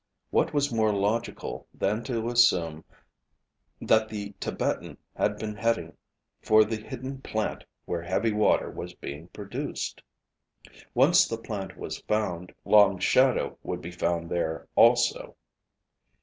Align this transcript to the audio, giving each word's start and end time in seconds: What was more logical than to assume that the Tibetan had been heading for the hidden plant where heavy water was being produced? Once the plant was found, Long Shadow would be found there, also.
What 0.31 0.51
was 0.51 0.73
more 0.73 0.91
logical 0.91 1.67
than 1.75 2.03
to 2.05 2.27
assume 2.29 2.83
that 3.79 4.09
the 4.09 4.33
Tibetan 4.39 4.97
had 5.15 5.37
been 5.37 5.53
heading 5.53 5.95
for 6.41 6.63
the 6.65 6.77
hidden 6.77 7.21
plant 7.21 7.65
where 7.85 8.01
heavy 8.01 8.31
water 8.33 8.71
was 8.71 8.95
being 8.95 9.27
produced? 9.27 10.01
Once 10.95 11.27
the 11.27 11.37
plant 11.37 11.77
was 11.77 11.99
found, 11.99 12.51
Long 12.65 12.97
Shadow 12.97 13.59
would 13.61 13.79
be 13.79 13.91
found 13.91 14.31
there, 14.31 14.67
also. 14.75 15.35